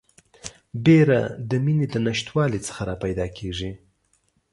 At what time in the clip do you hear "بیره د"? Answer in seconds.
0.83-1.51